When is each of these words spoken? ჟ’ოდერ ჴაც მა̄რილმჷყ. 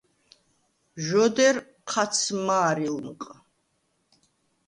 ჟ’ოდერ 1.05 1.55
ჴაც 1.91 2.15
მა̄რილმჷყ. 2.45 3.21